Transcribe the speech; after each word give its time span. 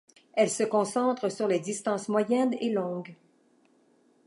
Elle 0.33 0.49
se 0.49 0.63
concentre 0.63 1.29
sur 1.29 1.47
les 1.47 1.59
distances 1.59 2.09
moyennes 2.09 2.55
et 2.59 2.71
longues. 2.71 3.15